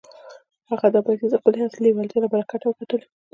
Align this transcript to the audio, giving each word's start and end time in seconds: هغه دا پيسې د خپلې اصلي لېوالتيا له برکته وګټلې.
هغه 0.69 0.87
دا 0.95 0.99
پيسې 1.07 1.25
د 1.29 1.35
خپلې 1.41 1.59
اصلي 1.67 1.83
لېوالتيا 1.91 2.19
له 2.21 2.29
برکته 2.33 2.65
وګټلې. 2.67 3.07